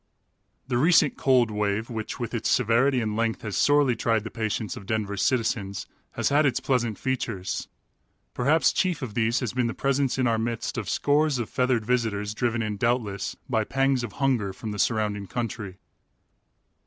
[0.67, 4.75] The recent "cold wave," which with its severity and length has sorely tried the patience
[4.75, 7.67] of Denver's citizens, has had its pleasant features.
[8.33, 11.85] Perhaps chief of these has been the presence in our midst of scores of feathered
[11.85, 15.77] visitors driven in, doubtless, by pangs of hunger, from the surrounding country.